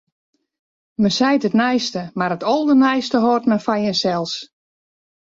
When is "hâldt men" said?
3.25-3.63